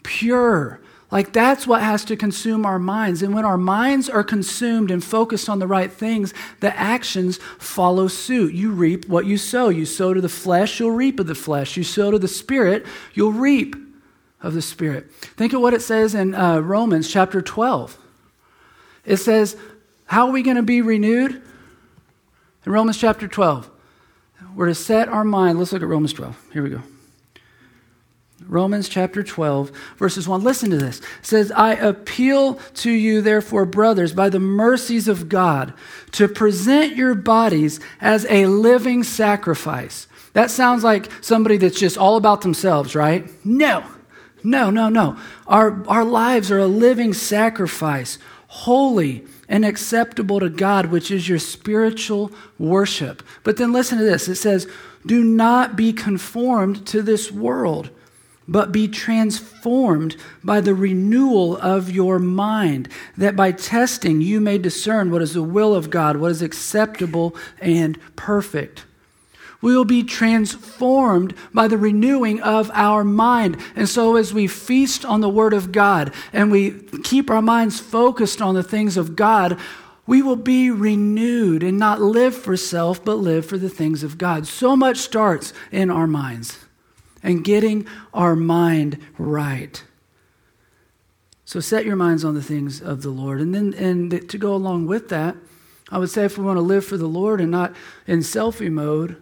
[0.03, 0.79] pure.
[1.11, 3.21] Like that's what has to consume our minds.
[3.21, 8.07] And when our minds are consumed and focused on the right things, the actions follow
[8.07, 8.53] suit.
[8.53, 9.69] You reap what you sow.
[9.69, 11.77] You sow to the flesh, you'll reap of the flesh.
[11.77, 13.75] You sow to the spirit, you'll reap
[14.41, 15.11] of the spirit.
[15.11, 17.97] Think of what it says in uh, Romans chapter 12.
[19.05, 19.55] It says,
[20.05, 21.41] How are we going to be renewed?
[22.65, 23.69] In Romans chapter 12,
[24.55, 25.59] we're to set our mind.
[25.59, 26.49] Let's look at Romans 12.
[26.51, 26.81] Here we go.
[28.47, 30.43] Romans chapter 12, verses 1.
[30.43, 30.99] Listen to this.
[30.99, 35.73] It says, I appeal to you, therefore, brothers, by the mercies of God,
[36.11, 40.07] to present your bodies as a living sacrifice.
[40.33, 43.29] That sounds like somebody that's just all about themselves, right?
[43.45, 43.83] No,
[44.43, 45.17] no, no, no.
[45.47, 51.39] Our, our lives are a living sacrifice, holy and acceptable to God, which is your
[51.39, 53.23] spiritual worship.
[53.43, 54.67] But then listen to this it says,
[55.05, 57.89] Do not be conformed to this world
[58.47, 62.87] but be transformed by the renewal of your mind,
[63.17, 67.35] that by testing you may discern what is the will of God, what is acceptable
[67.59, 68.85] and perfect.
[69.61, 73.57] We will be transformed by the renewing of our mind.
[73.75, 76.71] And so, as we feast on the Word of God and we
[77.03, 79.57] keep our minds focused on the things of God,
[80.05, 84.19] we will be renewed and not live for self, but live for the things of
[84.19, 84.45] God.
[84.45, 86.64] So much starts in our minds
[87.25, 89.83] and getting our mind right.
[91.43, 93.41] So set your minds on the things of the Lord.
[93.41, 95.35] And then and to go along with that,
[95.89, 97.75] I would say if we want to live for the Lord and not
[98.07, 99.21] in selfie mode,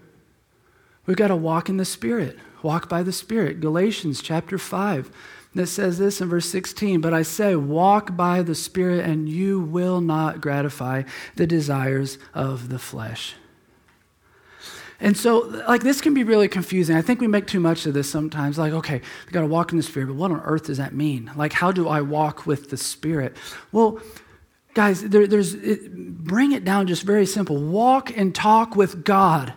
[1.05, 2.37] we've got to walk in the Spirit.
[2.61, 3.59] Walk by the Spirit.
[3.59, 5.09] Galatians chapter 5
[5.55, 9.59] that says this in verse 16 But I say, walk by the Spirit, and you
[9.59, 11.03] will not gratify
[11.35, 13.35] the desires of the flesh.
[15.03, 16.95] And so, like, this can be really confusing.
[16.95, 18.57] I think we make too much of this sometimes.
[18.57, 20.93] Like, okay, we got to walk in the Spirit, but what on earth does that
[20.93, 21.29] mean?
[21.35, 23.35] Like, how do I walk with the Spirit?
[23.73, 23.99] Well,
[24.73, 25.93] guys, there, there's it,
[26.23, 27.57] bring it down just very simple.
[27.57, 29.53] Walk and talk with God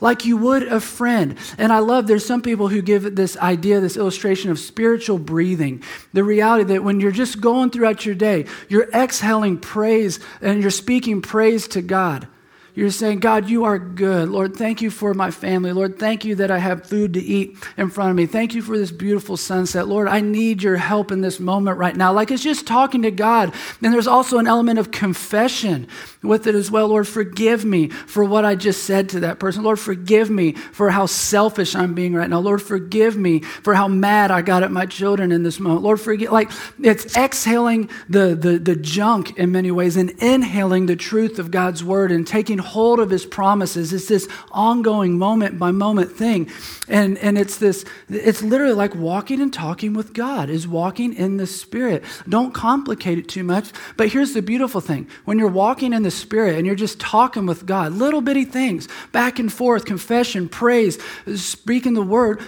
[0.00, 1.38] like you would a friend.
[1.56, 5.84] And I love there's some people who give this idea, this illustration of spiritual breathing.
[6.14, 10.72] The reality that when you're just going throughout your day, you're exhaling praise and you're
[10.72, 12.26] speaking praise to God.
[12.74, 14.28] You're saying, God, you are good.
[14.28, 15.72] Lord, thank you for my family.
[15.72, 18.26] Lord, thank you that I have food to eat in front of me.
[18.26, 19.88] Thank you for this beautiful sunset.
[19.88, 22.12] Lord, I need your help in this moment right now.
[22.12, 23.52] Like it's just talking to God.
[23.82, 25.88] And there's also an element of confession
[26.22, 26.88] with it as well.
[26.88, 29.62] Lord, forgive me for what I just said to that person.
[29.62, 32.40] Lord, forgive me for how selfish I'm being right now.
[32.40, 35.82] Lord, forgive me for how mad I got at my children in this moment.
[35.82, 36.30] Lord, forgive.
[36.30, 36.50] Like
[36.82, 41.82] it's exhaling the, the, the junk in many ways and inhaling the truth of God's
[41.82, 43.92] word and taking hold of his promises.
[43.92, 46.50] It's this ongoing moment by moment thing.
[46.88, 51.38] And, and it's this, it's literally like walking and talking with God, is walking in
[51.38, 52.04] the Spirit.
[52.28, 53.70] Don't complicate it too much.
[53.96, 57.46] But here's the beautiful thing when you're walking in the Spirit and you're just talking
[57.46, 60.98] with God, little bitty things, back and forth, confession, praise,
[61.34, 62.40] speaking the word,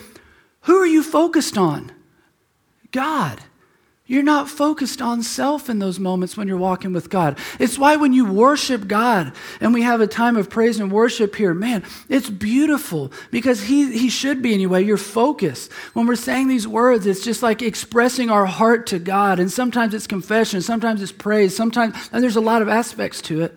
[0.62, 1.92] who are you focused on?
[2.90, 3.40] God.
[4.12, 7.38] You're not focused on self in those moments when you're walking with God.
[7.58, 11.34] It's why when you worship God and we have a time of praise and worship
[11.34, 14.84] here, man, it's beautiful because He, he should be anyway.
[14.84, 15.70] your focus.
[15.94, 19.38] When we're saying these words, it's just like expressing our heart to God.
[19.38, 23.40] And sometimes it's confession, sometimes it's praise, sometimes, and there's a lot of aspects to
[23.40, 23.56] it,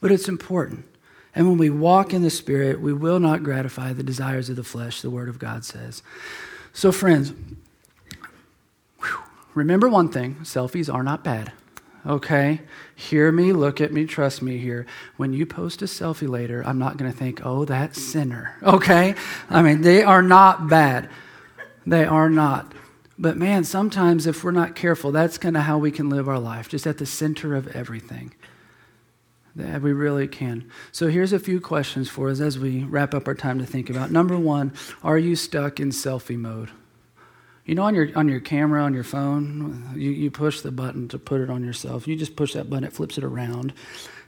[0.00, 0.84] but it's important.
[1.32, 4.64] And when we walk in the Spirit, we will not gratify the desires of the
[4.64, 6.02] flesh, the Word of God says.
[6.72, 7.32] So, friends,
[9.54, 11.52] Remember one thing selfies are not bad.
[12.06, 12.60] Okay?
[12.94, 14.86] Hear me, look at me, trust me here.
[15.16, 18.56] When you post a selfie later, I'm not going to think, oh, that sinner.
[18.62, 19.14] Okay?
[19.48, 21.08] I mean, they are not bad.
[21.86, 22.72] They are not.
[23.18, 26.38] But man, sometimes if we're not careful, that's kind of how we can live our
[26.38, 28.34] life, just at the center of everything.
[29.56, 30.68] That we really can.
[30.90, 33.88] So here's a few questions for us as we wrap up our time to think
[33.88, 34.10] about.
[34.10, 34.72] Number one,
[35.04, 36.70] are you stuck in selfie mode?
[37.64, 41.08] You know, on your on your camera on your phone, you, you push the button
[41.08, 42.08] to put it on yourself.
[42.08, 43.72] You just push that button, it flips it around,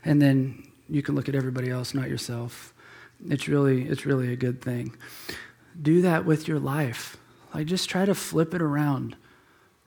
[0.05, 2.73] and then you can look at everybody else, not yourself.
[3.29, 4.95] It's really it's really a good thing.
[5.81, 7.17] Do that with your life.
[7.53, 9.15] Like just try to flip it around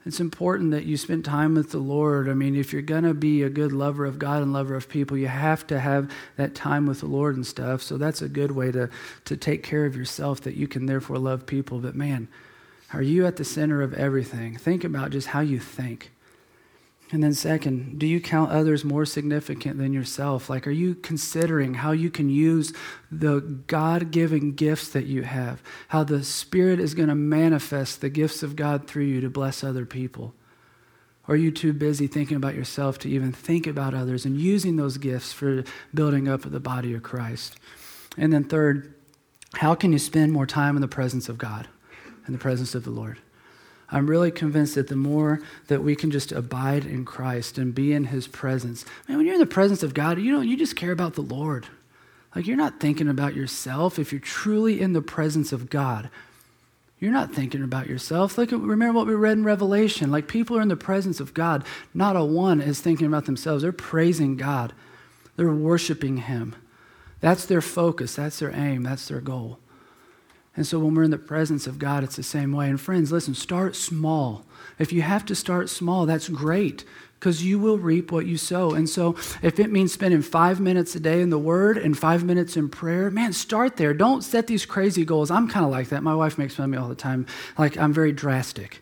[0.05, 2.27] It's important that you spend time with the Lord.
[2.29, 4.89] I mean, if you're going to be a good lover of God and lover of
[4.89, 7.83] people, you have to have that time with the Lord and stuff.
[7.83, 8.89] So that's a good way to,
[9.25, 11.79] to take care of yourself that you can therefore love people.
[11.79, 12.29] But man,
[12.93, 14.57] are you at the center of everything?
[14.57, 16.11] Think about just how you think.
[17.11, 20.49] And then, second, do you count others more significant than yourself?
[20.49, 22.71] Like, are you considering how you can use
[23.11, 25.61] the God given gifts that you have?
[25.89, 29.61] How the Spirit is going to manifest the gifts of God through you to bless
[29.61, 30.33] other people?
[31.27, 34.77] Or are you too busy thinking about yourself to even think about others and using
[34.77, 37.57] those gifts for building up the body of Christ?
[38.17, 38.93] And then, third,
[39.55, 41.67] how can you spend more time in the presence of God,
[42.31, 43.17] in the presence of the Lord?
[43.89, 47.91] I'm really convinced that the more that we can just abide in Christ and be
[47.91, 50.77] in his presence, man, when you're in the presence of God, you know, you just
[50.77, 51.67] care about the Lord.
[52.33, 53.99] Like you're not thinking about yourself.
[53.99, 56.09] If you're truly in the presence of God,
[56.99, 58.37] you're not thinking about yourself.
[58.37, 60.09] Look remember what we read in Revelation.
[60.09, 61.65] Like people are in the presence of God.
[61.93, 63.63] Not a one is thinking about themselves.
[63.63, 64.71] They're praising God.
[65.35, 66.55] They're worshiping him.
[67.19, 68.15] That's their focus.
[68.15, 68.83] That's their aim.
[68.83, 69.59] That's their goal.
[70.55, 72.69] And so when we're in the presence of God, it's the same way.
[72.69, 74.45] And friends, listen, start small.
[74.77, 76.83] If you have to start small, that's great
[77.21, 78.71] because you will reap what you sow.
[78.71, 82.23] And so if it means spending five minutes a day in the Word and five
[82.23, 83.93] minutes in prayer, man, start there.
[83.93, 85.29] Don't set these crazy goals.
[85.29, 86.01] I'm kind of like that.
[86.01, 87.27] My wife makes fun of me all the time.
[87.59, 88.81] Like, I'm very drastic.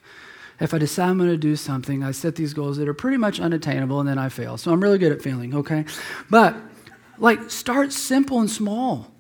[0.60, 3.18] If I decide I'm going to do something, I set these goals that are pretty
[3.18, 4.58] much unattainable and then I fail.
[4.58, 5.84] So I'm really good at failing, okay?
[6.30, 6.56] But,
[7.18, 9.12] like, start simple and small.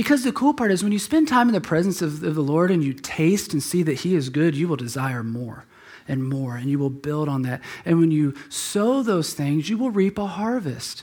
[0.00, 2.40] Because the cool part is when you spend time in the presence of, of, the
[2.40, 5.66] Lord and you taste and see that He is good, you will desire more
[6.08, 7.60] and more, and you will build on that.
[7.84, 11.02] And when you sow those things, you will reap a harvest.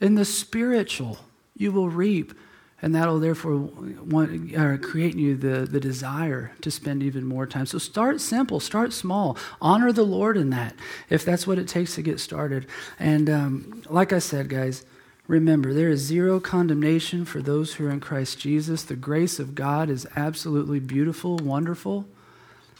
[0.00, 1.20] In the spiritual,
[1.56, 2.34] you will reap,
[2.82, 7.46] and that'll therefore want, uh, create in you the, the desire to spend even more
[7.46, 7.66] time.
[7.66, 10.74] So start simple, start small, honor the Lord in that,
[11.08, 12.66] if that's what it takes to get started.
[12.98, 14.84] And um, like I said, guys,
[15.28, 18.82] Remember, there is zero condemnation for those who are in Christ Jesus.
[18.82, 22.06] The grace of God is absolutely beautiful, wonderful.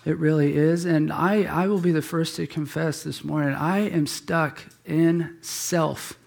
[0.04, 0.84] It really is.
[0.84, 5.36] And I, I will be the first to confess this morning I am stuck in
[5.40, 6.18] self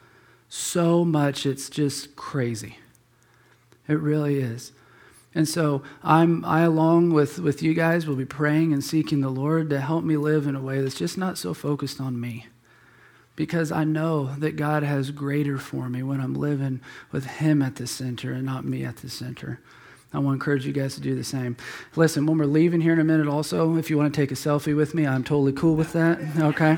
[0.47, 2.77] so much, it's just crazy.
[3.89, 4.71] It really is.
[5.33, 9.29] And so I'm, I, along with, with you guys, will be praying and seeking the
[9.29, 12.45] Lord to help me live in a way that's just not so focused on me
[13.35, 16.81] because I know that God has greater for me when I'm living
[17.11, 19.59] with Him at the center and not me at the center.
[20.13, 21.57] I want to encourage you guys to do the same.
[21.95, 24.35] Listen, when we're leaving here in a minute, also, if you want to take a
[24.35, 26.19] selfie with me, I'm totally cool with that.
[26.37, 26.77] Okay?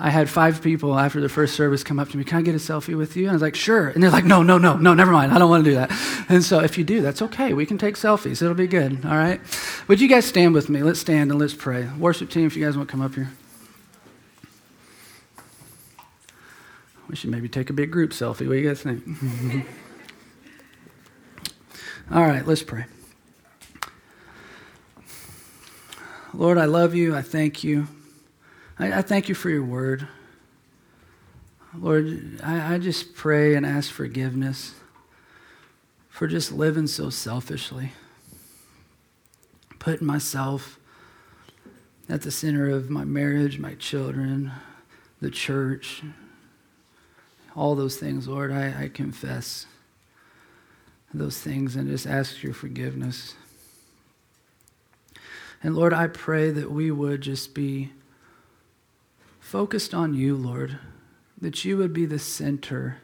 [0.00, 2.54] I had five people after the first service come up to me, Can I get
[2.54, 3.24] a selfie with you?
[3.24, 3.88] And I was like, Sure.
[3.88, 5.32] And they're like, No, no, no, no, never mind.
[5.32, 5.90] I don't want to do that.
[6.28, 7.52] And so if you do, that's okay.
[7.52, 8.40] We can take selfies.
[8.40, 9.04] It'll be good.
[9.04, 9.40] All right?
[9.88, 10.82] Would you guys stand with me?
[10.82, 11.88] Let's stand and let's pray.
[11.98, 13.30] Worship team, if you guys want to come up here.
[17.08, 18.46] We should maybe take a big group selfie.
[18.46, 19.02] What do you guys think?
[22.10, 22.84] All right, let's pray.
[26.34, 27.16] Lord, I love you.
[27.16, 27.88] I thank you.
[28.78, 30.06] I, I thank you for your word.
[31.74, 34.74] Lord, I, I just pray and ask forgiveness
[36.08, 37.92] for just living so selfishly,
[39.78, 40.78] putting myself
[42.08, 44.52] at the center of my marriage, my children,
[45.20, 46.02] the church,
[47.58, 49.66] all those things, Lord, I, I confess
[51.12, 53.34] those things and just ask your forgiveness.
[55.62, 57.90] And Lord, I pray that we would just be
[59.40, 60.78] focused on you, Lord,
[61.40, 62.98] that you would be the center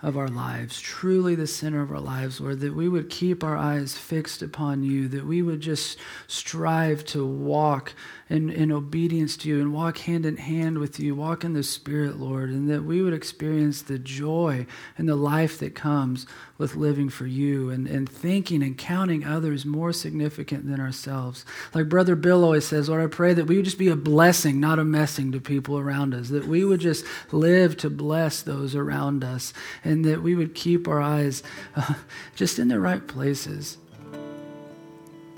[0.00, 3.56] of our lives, truly the center of our lives, Lord, that we would keep our
[3.56, 5.98] eyes fixed upon you, that we would just
[6.28, 7.94] strive to walk
[8.30, 11.62] in, in obedience to you and walk hand in hand with you, walk in the
[11.62, 14.66] Spirit, Lord, and that we would experience the joy
[14.98, 16.26] and the life that comes
[16.58, 21.46] with living for you and, and thinking and counting others more significant than ourselves.
[21.72, 24.60] Like Brother Bill always says, Lord, I pray that we would just be a blessing,
[24.60, 28.74] not a messing to people around us, that we would just live to bless those
[28.74, 29.52] around us,
[29.84, 31.42] and that we would keep our eyes
[31.76, 31.94] uh,
[32.34, 33.78] just in the right places.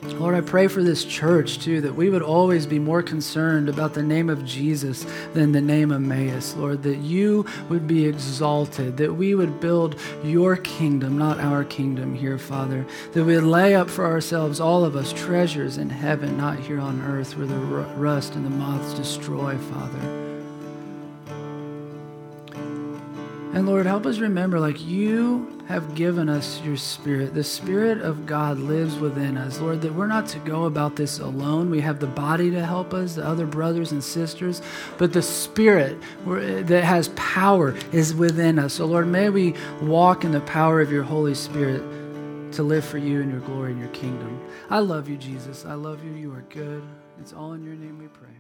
[0.03, 3.93] Lord, I pray for this church too, that we would always be more concerned about
[3.93, 6.55] the name of Jesus than the name of Emmaus.
[6.57, 12.15] Lord, that you would be exalted, that we would build your kingdom, not our kingdom
[12.15, 12.87] here, Father.
[13.13, 16.81] That we would lay up for ourselves, all of us, treasures in heaven, not here
[16.81, 19.99] on earth where the rust and the moths destroy, Father.
[23.53, 27.33] And Lord, help us remember like you have given us your Spirit.
[27.33, 31.21] The Spirit of God lives within us, Lord, that we're not to go about this
[31.21, 31.71] alone.
[31.71, 34.63] We have the body to help us, the other brothers and sisters,
[34.99, 35.97] but the Spirit
[36.27, 38.75] that has power is within us.
[38.75, 41.83] So, Lord, may we walk in the power of your Holy Spirit
[42.55, 44.41] to live for you and your glory and your kingdom.
[44.71, 45.65] I love you, Jesus.
[45.65, 46.11] I love you.
[46.15, 46.83] You are good.
[47.21, 48.40] It's all in your name we pray.